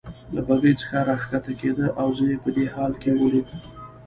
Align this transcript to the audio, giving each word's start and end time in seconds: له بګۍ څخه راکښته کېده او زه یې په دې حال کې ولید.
له 0.33 0.41
بګۍ 0.47 0.73
څخه 0.81 0.97
راکښته 1.07 1.53
کېده 1.59 1.87
او 2.01 2.07
زه 2.17 2.23
یې 2.31 2.37
په 2.43 2.49
دې 2.55 2.65
حال 2.73 2.93
کې 3.01 3.09
ولید. 3.19 3.47